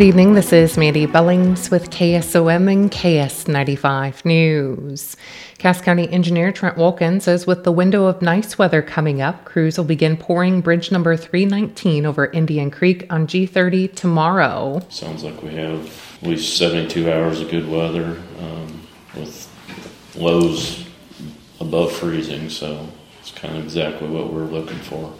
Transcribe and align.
Good 0.00 0.06
evening. 0.06 0.32
This 0.32 0.50
is 0.54 0.78
Mandy 0.78 1.04
Billings 1.04 1.70
with 1.70 1.90
KSOM 1.90 2.72
and 2.72 2.90
KS95 2.90 4.24
News. 4.24 5.14
Cass 5.58 5.82
County 5.82 6.08
engineer 6.08 6.52
Trent 6.52 6.78
Wolken 6.78 7.20
says 7.20 7.46
with 7.46 7.64
the 7.64 7.70
window 7.70 8.06
of 8.06 8.22
nice 8.22 8.56
weather 8.56 8.80
coming 8.80 9.20
up, 9.20 9.44
crews 9.44 9.76
will 9.76 9.84
begin 9.84 10.16
pouring 10.16 10.62
bridge 10.62 10.90
number 10.90 11.18
319 11.18 12.06
over 12.06 12.28
Indian 12.28 12.70
Creek 12.70 13.12
on 13.12 13.26
G30 13.26 13.94
tomorrow. 13.94 14.80
Sounds 14.88 15.22
like 15.22 15.42
we 15.42 15.50
have 15.56 16.16
at 16.22 16.28
least 16.28 16.56
72 16.56 17.12
hours 17.12 17.42
of 17.42 17.50
good 17.50 17.68
weather 17.68 18.22
um, 18.38 18.86
with 19.14 19.52
lows 20.16 20.82
above 21.60 21.92
freezing, 21.92 22.48
so 22.48 22.88
it's 23.20 23.32
kind 23.32 23.54
of 23.54 23.64
exactly 23.64 24.08
what 24.08 24.32
we're 24.32 24.44
looking 24.44 24.78
for. 24.78 25.12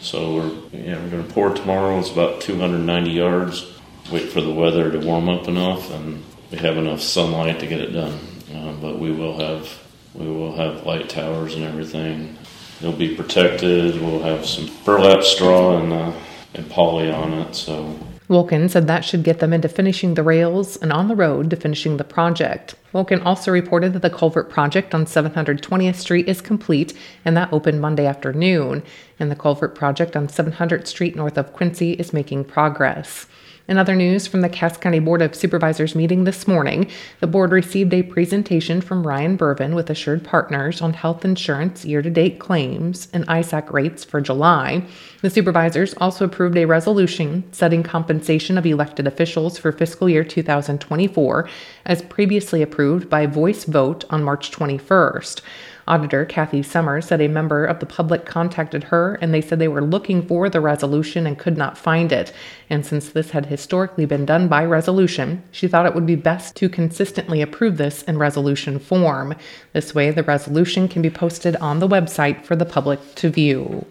So 0.00 0.34
we're 0.34 0.78
yeah 0.78 1.02
we're 1.02 1.08
going 1.08 1.26
to 1.26 1.32
pour 1.32 1.54
tomorrow. 1.54 1.98
It's 1.98 2.10
about 2.10 2.42
290 2.42 3.10
yards 3.10 3.75
wait 4.10 4.30
for 4.30 4.40
the 4.40 4.52
weather 4.52 4.90
to 4.90 4.98
warm 4.98 5.28
up 5.28 5.48
enough 5.48 5.90
and 5.92 6.22
we 6.50 6.58
have 6.58 6.76
enough 6.76 7.00
sunlight 7.00 7.60
to 7.60 7.66
get 7.66 7.80
it 7.80 7.92
done. 7.92 8.18
Uh, 8.54 8.72
but 8.80 8.98
we 8.98 9.10
will 9.10 9.38
have 9.38 9.82
we 10.14 10.26
will 10.26 10.54
have 10.56 10.86
light 10.86 11.08
towers 11.08 11.54
and 11.54 11.64
everything. 11.64 12.36
It'll 12.80 12.92
be 12.92 13.14
protected. 13.14 14.00
We'll 14.00 14.22
have 14.22 14.46
some 14.46 14.70
burlap 14.84 15.22
straw 15.22 15.78
and 15.78 15.92
uh, 15.92 16.12
and 16.54 16.70
poly 16.70 17.10
on 17.10 17.32
it. 17.34 17.54
So 17.54 17.98
Wolken 18.28 18.68
said 18.68 18.88
that 18.88 19.04
should 19.04 19.22
get 19.22 19.38
them 19.38 19.52
into 19.52 19.68
finishing 19.68 20.14
the 20.14 20.22
rails 20.22 20.76
and 20.76 20.92
on 20.92 21.06
the 21.06 21.14
road 21.14 21.50
to 21.50 21.56
finishing 21.56 21.96
the 21.96 22.04
project. 22.04 22.74
Wolken 22.92 23.24
also 23.24 23.52
reported 23.52 23.92
that 23.92 24.02
the 24.02 24.10
culvert 24.10 24.50
project 24.50 24.94
on 24.94 25.04
720th 25.04 25.94
Street 25.94 26.28
is 26.28 26.40
complete 26.40 26.92
and 27.24 27.36
that 27.36 27.52
opened 27.52 27.80
Monday 27.80 28.06
afternoon. 28.06 28.82
And 29.20 29.30
the 29.30 29.36
culvert 29.36 29.76
project 29.76 30.16
on 30.16 30.26
700th 30.26 30.88
Street 30.88 31.14
north 31.14 31.38
of 31.38 31.52
Quincy 31.52 31.92
is 31.92 32.12
making 32.12 32.44
progress. 32.44 33.26
In 33.68 33.78
other 33.78 33.96
news 33.96 34.28
from 34.28 34.42
the 34.42 34.48
Cass 34.48 34.76
County 34.76 35.00
Board 35.00 35.20
of 35.22 35.34
Supervisors 35.34 35.96
meeting 35.96 36.22
this 36.22 36.46
morning, 36.46 36.88
the 37.18 37.26
board 37.26 37.50
received 37.50 37.92
a 37.92 38.04
presentation 38.04 38.80
from 38.80 39.04
Ryan 39.04 39.36
Burvin 39.36 39.74
with 39.74 39.90
Assured 39.90 40.22
Partners 40.22 40.80
on 40.80 40.92
health 40.92 41.24
insurance 41.24 41.84
year 41.84 42.00
to 42.00 42.08
date 42.08 42.38
claims 42.38 43.08
and 43.12 43.26
ISAC 43.26 43.72
rates 43.72 44.04
for 44.04 44.20
July. 44.20 44.86
The 45.20 45.30
supervisors 45.30 45.94
also 45.94 46.26
approved 46.26 46.56
a 46.56 46.64
resolution 46.64 47.42
setting 47.52 47.82
compensation 47.82 48.56
of 48.56 48.66
elected 48.66 49.08
officials 49.08 49.58
for 49.58 49.72
fiscal 49.72 50.08
year 50.08 50.22
2024 50.22 51.48
as 51.86 52.02
previously 52.02 52.62
approved 52.62 53.10
by 53.10 53.26
voice 53.26 53.64
vote 53.64 54.04
on 54.10 54.22
March 54.22 54.52
21st. 54.52 55.40
Auditor 55.88 56.24
Kathy 56.24 56.62
Summers 56.62 57.06
said 57.06 57.20
a 57.20 57.28
member 57.28 57.64
of 57.64 57.78
the 57.78 57.86
public 57.86 58.26
contacted 58.26 58.84
her 58.84 59.14
and 59.20 59.32
they 59.32 59.40
said 59.40 59.58
they 59.58 59.68
were 59.68 59.84
looking 59.84 60.26
for 60.26 60.50
the 60.50 60.60
resolution 60.60 61.26
and 61.26 61.38
could 61.38 61.56
not 61.56 61.78
find 61.78 62.10
it. 62.10 62.32
And 62.68 62.84
since 62.84 63.10
this 63.10 63.30
had 63.30 63.46
historically 63.46 64.04
been 64.04 64.26
done 64.26 64.48
by 64.48 64.64
resolution, 64.64 65.44
she 65.52 65.68
thought 65.68 65.86
it 65.86 65.94
would 65.94 66.06
be 66.06 66.16
best 66.16 66.56
to 66.56 66.68
consistently 66.68 67.40
approve 67.40 67.76
this 67.76 68.02
in 68.02 68.18
resolution 68.18 68.78
form. 68.78 69.34
This 69.72 69.94
way, 69.94 70.10
the 70.10 70.24
resolution 70.24 70.88
can 70.88 71.02
be 71.02 71.10
posted 71.10 71.54
on 71.56 71.78
the 71.78 71.88
website 71.88 72.44
for 72.44 72.56
the 72.56 72.64
public 72.64 73.14
to 73.16 73.30
view. 73.30 73.86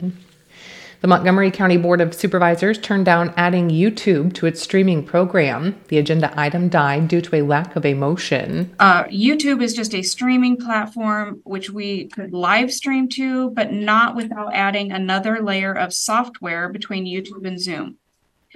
The 1.02 1.08
Montgomery 1.08 1.52
County 1.52 1.78
Board 1.78 2.02
of 2.02 2.14
Supervisors 2.14 2.80
turned 2.80 3.06
down 3.06 3.34
adding 3.38 3.70
YouTube 3.70 4.34
to 4.34 4.46
its 4.46 4.62
streaming 4.62 5.04
program. 5.04 5.80
The 5.90 5.98
agenda 5.98 6.34
item 6.40 6.70
died 6.70 7.08
due 7.08 7.22
to 7.22 7.36
a 7.36 7.42
lack 7.42 7.76
of 7.76 7.86
a 7.86 7.94
motion. 7.94 8.74
Uh, 8.80 9.04
YouTube 9.06 9.62
is 9.62 9.74
just 9.74 9.94
a 9.94 10.02
streaming 10.02 10.58
platform 10.58 11.42
which 11.44 11.70
we 11.70 12.08
could 12.08 12.34
live 12.34 12.72
stream 12.72 13.10
to, 13.10 13.52
but 13.52 13.72
not 13.72 14.16
without 14.16 14.54
adding 14.54 14.92
another 14.92 15.42
layer 15.42 15.74
of 15.74 15.94
software 15.94 16.70
between 16.70 17.06
YouTube 17.06 17.46
and 17.46 17.60
Zoom. 17.60 17.98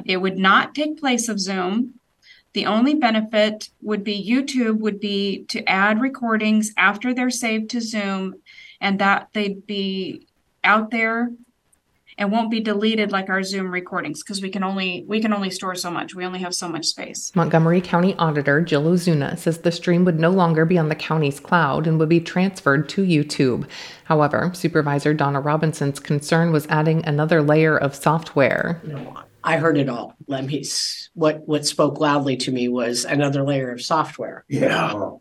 It 0.05 0.17
would 0.17 0.37
not 0.37 0.73
take 0.73 0.99
place 0.99 1.27
of 1.27 1.39
Zoom. 1.39 1.95
The 2.53 2.65
only 2.65 2.95
benefit 2.95 3.69
would 3.81 4.03
be 4.03 4.27
YouTube 4.27 4.79
would 4.79 4.99
be 4.99 5.43
to 5.49 5.63
add 5.69 6.01
recordings 6.01 6.73
after 6.77 7.13
they're 7.13 7.29
saved 7.29 7.69
to 7.71 7.81
Zoom 7.81 8.35
and 8.81 8.99
that 8.99 9.29
they'd 9.33 9.67
be 9.67 10.25
out 10.63 10.89
there 10.89 11.31
and 12.17 12.31
won't 12.31 12.51
be 12.51 12.59
deleted 12.59 13.11
like 13.11 13.29
our 13.29 13.43
Zoom 13.43 13.71
recordings 13.71 14.23
because 14.23 14.41
we 14.41 14.49
can 14.49 14.63
only 14.63 15.05
we 15.07 15.21
can 15.21 15.33
only 15.33 15.49
store 15.49 15.75
so 15.75 15.91
much. 15.91 16.15
We 16.15 16.25
only 16.25 16.39
have 16.39 16.55
so 16.55 16.67
much 16.67 16.85
space. 16.85 17.31
Montgomery 17.35 17.81
County 17.81 18.15
Auditor 18.15 18.61
Jill 18.61 18.83
Ozuna 18.83 19.37
says 19.37 19.59
the 19.59 19.71
stream 19.71 20.05
would 20.05 20.19
no 20.19 20.29
longer 20.29 20.65
be 20.65 20.77
on 20.77 20.89
the 20.89 20.95
county's 20.95 21.39
cloud 21.39 21.87
and 21.87 21.99
would 21.99 22.09
be 22.09 22.19
transferred 22.19 22.89
to 22.89 23.03
YouTube. 23.03 23.67
However, 24.05 24.51
Supervisor 24.53 25.13
Donna 25.13 25.39
Robinson's 25.39 25.99
concern 25.99 26.51
was 26.51 26.67
adding 26.67 27.05
another 27.05 27.41
layer 27.41 27.77
of 27.77 27.95
software. 27.95 28.81
No, 28.83 29.23
I 29.43 29.57
heard 29.57 29.77
it 29.77 29.89
all. 29.89 30.15
Let 30.27 30.45
me. 30.45 30.63
What 31.13 31.47
what 31.47 31.65
spoke 31.65 31.99
loudly 31.99 32.37
to 32.37 32.51
me 32.51 32.67
was 32.67 33.05
another 33.05 33.43
layer 33.43 33.71
of 33.71 33.81
software. 33.81 34.45
Yeah. 34.47 35.11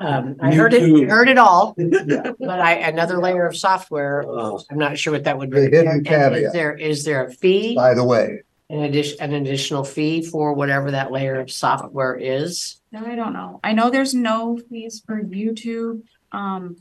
Um, 0.00 0.36
I 0.40 0.50
Me 0.50 0.56
heard 0.56 0.74
it, 0.74 0.80
too. 0.80 1.06
heard 1.08 1.28
it 1.28 1.38
all, 1.38 1.74
Yeah. 1.78 2.32
but 2.38 2.60
I, 2.60 2.74
another 2.74 3.18
layer 3.20 3.46
of 3.46 3.56
software, 3.56 4.24
Oh. 4.26 4.60
I'm 4.70 4.78
not 4.78 4.98
sure 4.98 5.12
what 5.12 5.24
that 5.24 5.38
would 5.38 5.50
be. 5.50 5.60
The 5.60 5.62
hidden 5.76 5.88
And 5.88 6.06
Is 6.06 6.08
caveat. 6.10 6.52
there, 6.52 6.74
is 6.76 7.04
there 7.04 7.24
a 7.26 7.30
fee, 7.32 7.74
By 7.74 7.94
the 7.94 8.04
way, 8.04 8.42
an 8.70 8.80
addition, 8.84 9.18
an 9.20 9.32
additional 9.34 9.84
fee 9.84 10.22
for 10.22 10.52
whatever 10.54 10.90
that 10.92 11.10
layer 11.12 11.40
of 11.40 11.50
software 11.50 12.16
is? 12.16 12.80
No, 12.92 13.04
I 13.06 13.14
don't 13.14 13.32
know. 13.32 13.60
I 13.64 13.72
know 13.72 13.90
there's 13.90 14.14
no 14.14 14.58
fees 14.70 15.02
for 15.06 15.20
YouTube, 15.22 16.02
um, 16.32 16.76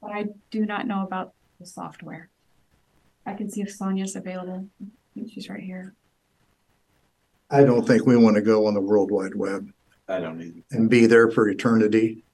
but 0.00 0.12
I 0.12 0.26
do 0.50 0.64
not 0.66 0.86
know 0.86 1.02
about 1.02 1.32
the 1.60 1.66
software. 1.66 2.28
I 3.26 3.34
can 3.34 3.50
see 3.50 3.60
if 3.62 3.70
Sonia's 3.70 4.16
available. 4.16 4.68
She's 5.32 5.48
right 5.48 5.60
here. 5.62 5.94
I 7.50 7.64
don't 7.64 7.86
think 7.86 8.06
we 8.06 8.16
want 8.16 8.36
to 8.36 8.42
go 8.42 8.66
on 8.66 8.74
the 8.74 8.80
World 8.80 9.10
Wide 9.10 9.34
Web 9.34 9.70
I 10.08 10.20
don't 10.20 10.40
either. 10.40 10.62
and 10.70 10.88
be 10.88 11.06
there 11.06 11.30
for 11.30 11.48
eternity. 11.48 12.24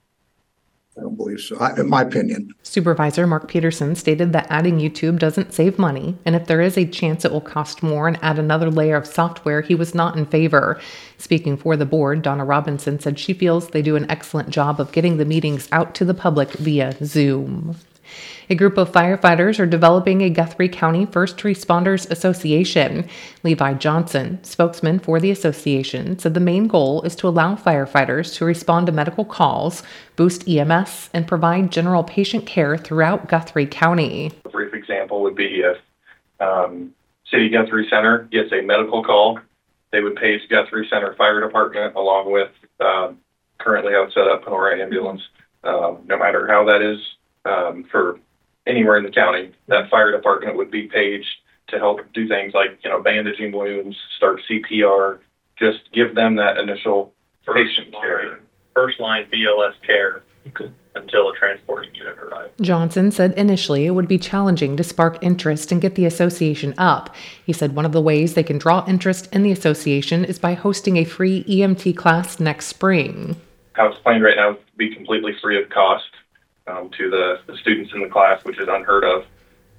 I 0.97 1.01
don't 1.01 1.17
believe 1.17 1.41
so. 1.41 1.57
I, 1.59 1.77
in 1.77 1.89
my 1.89 2.03
opinion. 2.03 2.55
Supervisor 2.63 3.27
Mark 3.27 3.49
Peterson 3.49 3.97
stated 3.97 4.33
that 4.33 4.47
adding 4.49 4.79
YouTube 4.79 5.19
doesn't 5.19 5.53
save 5.53 5.77
money, 5.77 6.17
and 6.25 6.37
if 6.37 6.47
there 6.47 6.61
is 6.61 6.79
a 6.79 6.87
chance 6.87 7.25
it 7.25 7.33
will 7.33 7.41
cost 7.41 7.83
more 7.83 8.07
and 8.07 8.17
add 8.23 8.39
another 8.39 8.71
layer 8.71 8.95
of 8.95 9.05
software, 9.07 9.61
he 9.61 9.75
was 9.75 9.93
not 9.93 10.17
in 10.17 10.25
favor. 10.25 10.81
Speaking 11.19 11.57
for 11.57 11.77
the 11.77 11.85
board, 11.85 12.23
Donna 12.23 12.45
Robinson 12.45 13.01
said 13.01 13.19
she 13.19 13.33
feels 13.35 13.69
they 13.69 13.83
do 13.83 13.97
an 13.97 14.09
excellent 14.09 14.51
job 14.51 14.81
of 14.81 14.93
getting 14.93 15.17
the 15.17 15.25
meetings 15.25 15.69
out 15.73 15.97
to 15.97 16.05
the 16.05 16.15
public 16.15 16.53
via 16.53 16.97
Zoom. 17.05 17.75
A 18.51 18.55
group 18.55 18.77
of 18.77 18.93
firefighters 18.93 19.59
are 19.59 19.67
developing 19.67 20.23
a 20.23 20.29
Guthrie 20.29 20.69
County 20.69 21.07
First 21.07 21.39
Responders 21.39 22.11
Association. 22.11 23.09
Levi 23.43 23.75
Johnson, 23.75 24.43
spokesman 24.43 24.99
for 24.99 25.19
the 25.19 25.31
association, 25.31 26.19
said 26.19 26.35
the 26.35 26.41
main 26.41 26.67
goal 26.67 27.03
is 27.03 27.17
to 27.17 27.29
allow 27.29 27.55
firefighters 27.55 28.35
to 28.37 28.45
respond 28.45 28.87
to 28.87 28.93
medical 28.93 29.25
calls, 29.25 29.83
boost 30.17 30.49
EMS, 30.49 31.11
and 31.15 31.27
provide 31.27 31.73
general 31.73 32.05
patient 32.05 32.47
care 32.47 32.77
throughout 32.77 33.29
Guthrie 33.29 33.67
County. 33.67 34.31
A 34.45 34.49
brief 34.51 34.75
example 34.75 35.23
would 35.23 35.35
be 35.35 35.61
if 35.63 35.79
um, 36.41 36.95
City 37.31 37.49
Guthrie 37.49 37.89
Center 37.89 38.29
gets 38.31 38.53
a 38.53 38.61
medical 38.61 39.03
call, 39.03 39.39
they 39.91 40.01
would 40.01 40.17
page 40.17 40.43
Guthrie 40.51 40.89
Center 40.91 41.15
Fire 41.15 41.41
Department 41.41 41.95
along 41.95 42.31
with 42.31 42.51
um, 42.81 43.19
currently 43.59 43.95
I've 43.95 44.13
set 44.13 44.27
up 44.27 44.47
our 44.47 44.73
ambulance. 44.75 45.23
Um, 45.63 46.01
no 46.07 46.19
matter 46.19 46.47
how 46.47 46.65
that 46.67 46.83
is 46.83 46.99
um, 47.45 47.85
for 47.91 48.19
anywhere 48.67 48.97
in 48.97 49.05
the 49.05 49.11
county, 49.11 49.53
that 49.69 49.91
fire 49.91 50.13
department 50.13 50.57
would 50.57 50.71
be 50.71 50.87
paged 50.87 51.37
to 51.69 51.79
help 51.79 52.01
do 52.13 52.29
things 52.29 52.55
like 52.55 52.79
you 52.85 52.91
know 52.91 53.03
bandaging 53.03 53.53
wounds, 53.53 53.97
start 54.17 54.41
CPR, 54.49 55.19
just 55.59 55.91
give 55.93 56.15
them 56.15 56.37
that 56.37 56.59
initial 56.59 57.13
patient 57.47 57.93
care. 57.93 58.41
first 58.75 58.99
line 59.01 59.27
BLS 59.33 59.75
care 59.87 60.23
until 60.95 61.31
a 61.31 61.37
transporting 61.37 61.95
unit 61.95 62.19
arrives. 62.19 62.53
Johnson 62.61 63.11
said 63.11 63.33
initially 63.33 63.87
it 63.87 63.91
would 63.91 64.09
be 64.09 64.19
challenging 64.19 64.77
to 64.77 64.85
spark 64.85 65.19
interest 65.23 65.73
and 65.73 65.81
get 65.81 65.95
the 65.95 66.05
association 66.05 66.75
up. 66.79 67.15
He 67.45 67.53
said 67.53 67.75
one 67.75 67.87
of 67.87 67.93
the 67.93 68.01
ways 68.01 68.35
they 68.35 68.43
can 68.43 68.59
draw 68.59 68.85
interest 68.87 69.29
in 69.33 69.43
the 69.43 69.53
association 69.53 70.25
is 70.25 70.39
by 70.39 70.55
hosting 70.55 70.97
a 70.97 71.05
free 71.05 71.45
EMT 71.45 71.97
class 71.97 72.39
next 72.41 72.67
spring. 72.67 73.37
how 73.73 73.89
it's 73.89 73.99
planned 74.01 74.23
right 74.23 74.37
now 74.37 74.53
is 74.53 74.57
to 74.59 74.77
be 74.77 74.95
completely 74.95 75.33
free 75.41 75.61
of 75.61 75.69
cost 75.71 76.05
um, 76.67 76.91
to 76.97 77.11
the, 77.11 77.41
the 77.47 77.57
students 77.59 77.93
in 77.95 78.03
the 78.03 78.09
class, 78.09 78.45
which 78.45 78.59
is 78.59 78.69
unheard 78.69 79.05
of. 79.05 79.25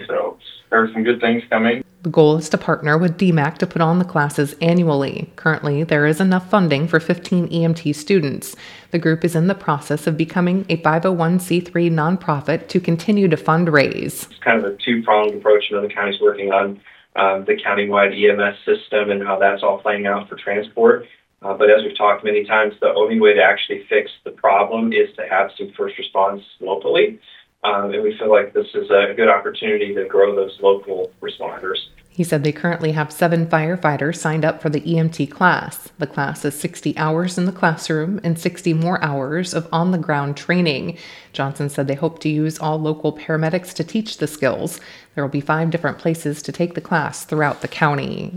So 0.07 0.37
there 0.69 0.83
are 0.83 0.91
some 0.91 1.03
good 1.03 1.21
things 1.21 1.43
coming. 1.49 1.83
The 2.03 2.09
goal 2.11 2.37
is 2.37 2.49
to 2.49 2.57
partner 2.57 2.99
with 2.99 3.17
DMACC 3.17 3.57
to 3.59 3.67
put 3.67 3.81
on 3.81 3.97
the 3.97 4.05
classes 4.05 4.55
annually. 4.61 5.31
Currently, 5.37 5.83
there 5.83 6.05
is 6.05 6.21
enough 6.21 6.47
funding 6.49 6.87
for 6.87 6.99
15 6.99 7.49
EMT 7.49 7.95
students. 7.95 8.55
The 8.91 8.99
group 8.99 9.25
is 9.25 9.35
in 9.35 9.47
the 9.47 9.55
process 9.55 10.05
of 10.05 10.15
becoming 10.15 10.65
a 10.69 10.77
501c3 10.77 11.71
nonprofit 11.71 12.67
to 12.67 12.79
continue 12.79 13.27
to 13.27 13.37
fundraise. 13.37 14.29
It's 14.29 14.39
kind 14.39 14.63
of 14.63 14.71
a 14.71 14.77
two-pronged 14.77 15.33
approach 15.33 15.71
another 15.71 15.89
county's 15.89 16.21
working 16.21 16.51
on 16.51 16.79
um, 17.15 17.45
the 17.45 17.53
countywide 17.53 18.13
EMS 18.13 18.57
system 18.65 19.09
and 19.09 19.23
how 19.23 19.39
that's 19.39 19.63
all 19.63 19.79
playing 19.79 20.05
out 20.05 20.29
for 20.29 20.35
transport. 20.35 21.07
Uh, 21.45 21.53
but 21.53 21.69
as 21.69 21.83
we've 21.83 21.95
talked 21.95 22.23
many 22.23 22.43
times, 22.43 22.73
the 22.81 22.91
only 22.95 23.19
way 23.19 23.31
to 23.35 23.43
actually 23.43 23.85
fix 23.87 24.09
the 24.23 24.31
problem 24.31 24.91
is 24.91 25.15
to 25.15 25.27
have 25.29 25.51
some 25.55 25.71
first 25.77 25.95
response 25.95 26.41
locally. 26.59 27.19
Um, 27.63 27.93
and 27.93 28.01
we 28.01 28.17
feel 28.17 28.31
like 28.31 28.53
this 28.53 28.65
is 28.73 28.89
a 28.89 29.13
good 29.15 29.29
opportunity 29.29 29.93
to 29.93 30.05
grow 30.05 30.35
those 30.35 30.57
local 30.59 31.11
responders. 31.21 31.77
He 32.09 32.23
said 32.23 32.43
they 32.43 32.51
currently 32.51 32.93
have 32.93 33.11
seven 33.11 33.45
firefighters 33.45 34.17
signed 34.17 34.43
up 34.43 34.59
for 34.59 34.69
the 34.69 34.81
EMT 34.81 35.29
class. 35.29 35.91
The 35.99 36.07
class 36.07 36.45
is 36.45 36.59
60 36.59 36.97
hours 36.97 37.37
in 37.37 37.45
the 37.45 37.51
classroom 37.51 38.19
and 38.23 38.39
60 38.39 38.73
more 38.73 39.03
hours 39.03 39.53
of 39.53 39.67
on 39.71 39.91
the 39.91 39.99
ground 39.99 40.37
training. 40.37 40.97
Johnson 41.31 41.69
said 41.69 41.87
they 41.87 41.93
hope 41.95 42.17
to 42.19 42.29
use 42.29 42.57
all 42.57 42.79
local 42.79 43.15
paramedics 43.15 43.71
to 43.73 43.83
teach 43.83 44.17
the 44.17 44.27
skills. 44.27 44.79
There 45.13 45.23
will 45.23 45.31
be 45.31 45.41
five 45.41 45.69
different 45.69 45.99
places 45.99 46.41
to 46.41 46.51
take 46.51 46.73
the 46.73 46.81
class 46.81 47.23
throughout 47.23 47.61
the 47.61 47.67
county. 47.67 48.31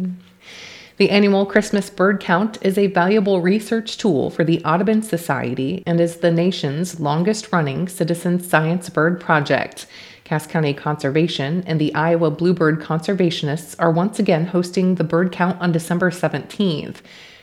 The 0.99 1.11
annual 1.11 1.47
Christmas 1.47 1.91
bird 1.91 2.19
count 2.19 2.59
is 2.61 2.77
a 2.77 2.89
valuable 2.89 3.41
research 3.41 3.99
tool 3.99 4.31
for 4.31 4.43
the 4.43 4.61
Audubon 4.65 5.01
Society 5.01 5.85
and 5.87 6.01
is 6.01 6.17
the 6.17 6.33
nation's 6.33 6.99
longest 6.99 7.53
running 7.53 7.87
citizen 7.87 8.41
science 8.41 8.91
bird 8.91 9.21
project. 9.21 9.87
Cass 10.25 10.49
County 10.49 10.75
Conservation 10.75 11.63
and 11.69 11.81
the 11.81 11.95
Iowa 11.95 12.33
Bluebird 12.33 12.81
Conservationists 12.81 13.77
are 13.79 13.93
once 13.93 14.19
again 14.19 14.47
hosting 14.47 14.97
the 14.97 15.05
bird 15.05 15.31
count 15.31 15.61
on 15.61 15.71
December 15.71 16.11
17th. 16.11 16.97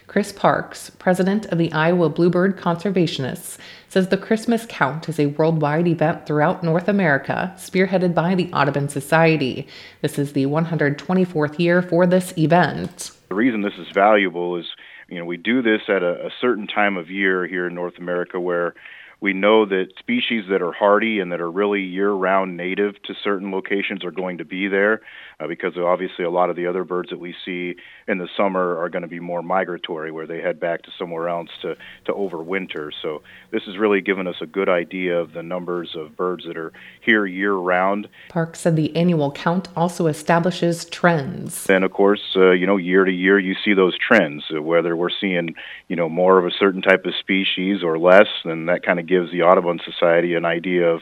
Chris 0.05 0.33
Parks, 0.33 0.89
president 0.89 1.45
of 1.45 1.57
the 1.57 1.71
Iowa 1.71 2.09
Bluebird 2.09 2.57
Conservationists, 2.57 3.57
says 3.87 4.09
the 4.09 4.17
Christmas 4.17 4.65
count 4.67 5.07
is 5.07 5.17
a 5.17 5.27
worldwide 5.27 5.87
event 5.87 6.25
throughout 6.25 6.61
North 6.61 6.89
America, 6.89 7.53
spearheaded 7.57 8.13
by 8.13 8.35
the 8.35 8.51
Audubon 8.51 8.89
Society. 8.89 9.65
This 10.01 10.19
is 10.19 10.33
the 10.33 10.45
124th 10.45 11.57
year 11.57 11.81
for 11.81 12.05
this 12.05 12.37
event. 12.37 13.11
The 13.35 13.39
reason 13.39 13.63
this 13.63 13.73
is 13.77 13.87
valuable 13.93 14.55
is, 14.55 14.65
you 15.09 15.19
know, 15.19 15.25
we 15.25 15.35
do 15.35 15.61
this 15.61 15.81
at 15.89 16.01
a, 16.01 16.27
a 16.27 16.29
certain 16.39 16.67
time 16.67 16.95
of 16.95 17.09
year 17.09 17.45
here 17.45 17.67
in 17.67 17.75
North 17.75 17.97
America 17.97 18.39
where 18.39 18.75
we 19.21 19.33
know 19.33 19.65
that 19.65 19.87
species 19.99 20.45
that 20.49 20.61
are 20.61 20.71
hardy 20.71 21.19
and 21.19 21.31
that 21.31 21.41
are 21.41 21.51
really 21.51 21.81
year-round 21.81 22.57
native 22.57 23.01
to 23.03 23.13
certain 23.23 23.51
locations 23.51 24.03
are 24.03 24.11
going 24.11 24.37
to 24.37 24.45
be 24.45 24.67
there 24.67 25.01
uh, 25.39 25.47
because 25.47 25.77
obviously 25.77 26.25
a 26.25 26.29
lot 26.29 26.49
of 26.49 26.55
the 26.55 26.67
other 26.67 26.83
birds 26.83 27.09
that 27.09 27.19
we 27.19 27.35
see 27.43 27.75
in 28.07 28.17
the 28.17 28.27
summer 28.37 28.77
are 28.77 28.89
going 28.89 29.01
to 29.01 29.07
be 29.07 29.19
more 29.19 29.41
migratory 29.41 30.11
where 30.11 30.27
they 30.27 30.41
head 30.41 30.59
back 30.59 30.81
to 30.83 30.91
somewhere 30.97 31.29
else 31.29 31.49
to, 31.61 31.75
to 32.05 32.13
overwinter. 32.13 32.91
So 33.01 33.21
this 33.51 33.63
has 33.63 33.77
really 33.77 34.01
given 34.01 34.27
us 34.27 34.35
a 34.41 34.45
good 34.45 34.69
idea 34.69 35.19
of 35.19 35.33
the 35.33 35.43
numbers 35.43 35.95
of 35.95 36.15
birds 36.15 36.45
that 36.45 36.57
are 36.57 36.71
here 37.01 37.25
year-round. 37.25 38.07
Park 38.29 38.55
said 38.55 38.75
the 38.75 38.95
annual 38.95 39.31
count 39.31 39.69
also 39.75 40.07
establishes 40.07 40.85
trends. 40.85 41.69
And 41.69 41.83
of 41.83 41.91
course, 41.91 42.35
uh, 42.35 42.51
you 42.51 42.67
know, 42.67 42.77
year 42.77 43.05
to 43.05 43.11
year 43.11 43.39
you 43.39 43.55
see 43.63 43.73
those 43.73 43.97
trends, 43.97 44.45
whether 44.51 44.95
we're 44.95 45.09
seeing, 45.09 45.55
you 45.87 45.95
know, 45.95 46.09
more 46.09 46.37
of 46.37 46.45
a 46.45 46.51
certain 46.51 46.81
type 46.81 47.05
of 47.05 47.13
species 47.15 47.83
or 47.83 47.97
less, 47.97 48.27
and 48.43 48.69
that 48.69 48.83
kind 48.83 48.99
of 48.99 49.04
gives 49.07 49.31
the 49.31 49.43
Audubon 49.43 49.79
Society 49.83 50.35
an 50.35 50.45
idea 50.45 50.89
of, 50.89 51.01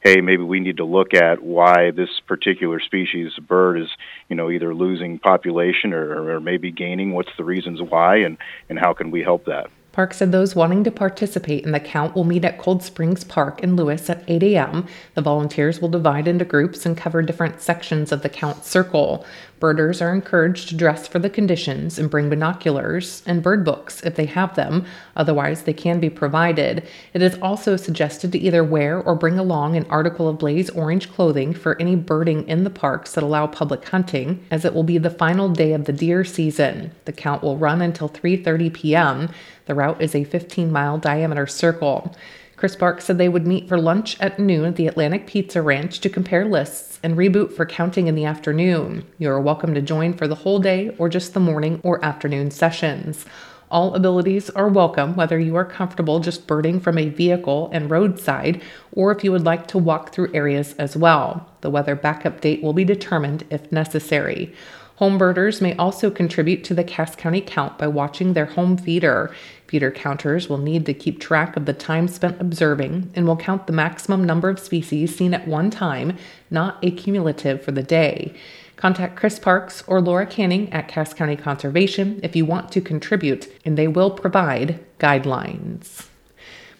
hey, 0.00 0.20
maybe 0.20 0.42
we 0.42 0.60
need 0.60 0.78
to 0.78 0.84
look 0.84 1.14
at 1.14 1.42
why 1.42 1.90
this 1.90 2.20
particular 2.26 2.80
species 2.80 3.32
of 3.38 3.46
bird 3.46 3.80
is, 3.80 3.88
you 4.28 4.36
know, 4.36 4.50
either 4.50 4.74
losing 4.74 5.18
population 5.18 5.92
or, 5.92 6.34
or 6.34 6.40
maybe 6.40 6.70
gaining. 6.70 7.12
What's 7.12 7.36
the 7.36 7.44
reasons 7.44 7.80
why, 7.80 8.16
and 8.16 8.36
and 8.68 8.78
how 8.78 8.92
can 8.92 9.10
we 9.10 9.22
help 9.22 9.44
that? 9.46 9.70
Park 9.92 10.14
said 10.14 10.32
those 10.32 10.56
wanting 10.56 10.84
to 10.84 10.90
participate 10.90 11.64
in 11.66 11.72
the 11.72 11.80
count 11.80 12.14
will 12.14 12.24
meet 12.24 12.46
at 12.46 12.56
Cold 12.56 12.82
Springs 12.82 13.24
Park 13.24 13.62
in 13.62 13.76
Lewis 13.76 14.08
at 14.08 14.24
8 14.26 14.42
a.m. 14.42 14.86
The 15.14 15.20
volunteers 15.20 15.80
will 15.80 15.90
divide 15.90 16.26
into 16.26 16.46
groups 16.46 16.86
and 16.86 16.96
cover 16.96 17.20
different 17.20 17.60
sections 17.60 18.10
of 18.10 18.22
the 18.22 18.30
count 18.30 18.64
circle. 18.64 19.26
Birders 19.62 20.02
are 20.02 20.12
encouraged 20.12 20.70
to 20.70 20.74
dress 20.74 21.06
for 21.06 21.20
the 21.20 21.30
conditions 21.30 21.96
and 21.96 22.10
bring 22.10 22.28
binoculars 22.28 23.22
and 23.26 23.44
bird 23.44 23.64
books 23.64 24.02
if 24.02 24.16
they 24.16 24.24
have 24.24 24.56
them, 24.56 24.84
otherwise, 25.14 25.62
they 25.62 25.72
can 25.72 26.00
be 26.00 26.10
provided. 26.10 26.84
It 27.14 27.22
is 27.22 27.38
also 27.40 27.76
suggested 27.76 28.32
to 28.32 28.40
either 28.40 28.64
wear 28.64 29.00
or 29.00 29.14
bring 29.14 29.38
along 29.38 29.76
an 29.76 29.86
article 29.88 30.28
of 30.28 30.40
blaze 30.40 30.68
orange 30.70 31.12
clothing 31.12 31.54
for 31.54 31.80
any 31.80 31.94
birding 31.94 32.48
in 32.48 32.64
the 32.64 32.70
parks 32.70 33.12
that 33.12 33.22
allow 33.22 33.46
public 33.46 33.84
hunting, 33.84 34.44
as 34.50 34.64
it 34.64 34.74
will 34.74 34.82
be 34.82 34.98
the 34.98 35.10
final 35.10 35.48
day 35.48 35.74
of 35.74 35.84
the 35.84 35.92
deer 35.92 36.24
season. 36.24 36.90
The 37.04 37.12
count 37.12 37.44
will 37.44 37.56
run 37.56 37.80
until 37.82 38.08
3:30 38.08 38.74
p.m. 38.74 39.28
The 39.66 39.76
route 39.76 40.02
is 40.02 40.16
a 40.16 40.24
15 40.24 40.72
mile 40.72 40.98
diameter 40.98 41.46
circle. 41.46 42.16
Chris 42.62 42.76
Parks 42.76 43.06
said 43.06 43.18
they 43.18 43.28
would 43.28 43.44
meet 43.44 43.66
for 43.66 43.76
lunch 43.76 44.16
at 44.20 44.38
noon 44.38 44.66
at 44.66 44.76
the 44.76 44.86
Atlantic 44.86 45.26
Pizza 45.26 45.60
Ranch 45.60 45.98
to 45.98 46.08
compare 46.08 46.44
lists 46.44 47.00
and 47.02 47.16
reboot 47.16 47.52
for 47.52 47.66
counting 47.66 48.06
in 48.06 48.14
the 48.14 48.24
afternoon. 48.24 49.04
You 49.18 49.30
are 49.30 49.40
welcome 49.40 49.74
to 49.74 49.82
join 49.82 50.14
for 50.14 50.28
the 50.28 50.36
whole 50.36 50.60
day 50.60 50.94
or 50.96 51.08
just 51.08 51.34
the 51.34 51.40
morning 51.40 51.80
or 51.82 52.04
afternoon 52.04 52.52
sessions. 52.52 53.26
All 53.68 53.96
abilities 53.96 54.48
are 54.50 54.68
welcome, 54.68 55.16
whether 55.16 55.40
you 55.40 55.56
are 55.56 55.64
comfortable 55.64 56.20
just 56.20 56.46
birding 56.46 56.78
from 56.78 56.98
a 56.98 57.08
vehicle 57.08 57.68
and 57.72 57.90
roadside, 57.90 58.62
or 58.92 59.10
if 59.10 59.24
you 59.24 59.32
would 59.32 59.44
like 59.44 59.66
to 59.66 59.78
walk 59.78 60.12
through 60.12 60.32
areas 60.32 60.76
as 60.78 60.96
well. 60.96 61.48
The 61.62 61.70
weather 61.70 61.96
backup 61.96 62.40
date 62.40 62.62
will 62.62 62.74
be 62.74 62.84
determined 62.84 63.44
if 63.50 63.72
necessary. 63.72 64.54
Home 65.02 65.18
birders 65.18 65.60
may 65.60 65.74
also 65.74 66.12
contribute 66.12 66.62
to 66.62 66.74
the 66.74 66.84
Cass 66.84 67.16
County 67.16 67.40
count 67.40 67.76
by 67.76 67.88
watching 67.88 68.34
their 68.34 68.46
home 68.46 68.76
feeder. 68.76 69.34
Feeder 69.66 69.90
counters 69.90 70.48
will 70.48 70.58
need 70.58 70.86
to 70.86 70.94
keep 70.94 71.18
track 71.18 71.56
of 71.56 71.66
the 71.66 71.72
time 71.72 72.06
spent 72.06 72.40
observing 72.40 73.10
and 73.16 73.26
will 73.26 73.36
count 73.36 73.66
the 73.66 73.72
maximum 73.72 74.22
number 74.22 74.48
of 74.48 74.60
species 74.60 75.16
seen 75.16 75.34
at 75.34 75.48
one 75.48 75.70
time, 75.70 76.16
not 76.52 76.78
a 76.84 76.92
cumulative 76.92 77.64
for 77.64 77.72
the 77.72 77.82
day. 77.82 78.32
Contact 78.76 79.16
Chris 79.16 79.40
Parks 79.40 79.82
or 79.88 80.00
Laura 80.00 80.24
Canning 80.24 80.72
at 80.72 80.86
Cass 80.86 81.12
County 81.12 81.34
Conservation 81.34 82.20
if 82.22 82.36
you 82.36 82.46
want 82.46 82.70
to 82.70 82.80
contribute, 82.80 83.48
and 83.64 83.76
they 83.76 83.88
will 83.88 84.12
provide 84.12 84.78
guidelines. 85.00 86.06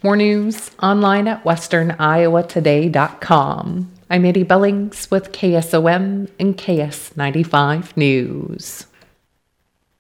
More 0.05 0.15
news 0.15 0.71
online 0.81 1.27
at 1.27 1.43
westerniowatoday.com. 1.43 3.92
I'm 4.13 4.27
Eddie 4.27 4.43
Billings 4.43 5.11
with 5.11 5.33
KSOM 5.33 6.29
and 6.39 6.59
KS95 6.59 7.97
News. 7.97 8.85